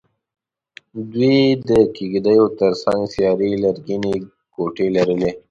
[1.11, 4.15] دوی د کېږدیو تر څنګ سیارې لرګینې
[4.53, 5.31] کوټې لرلې.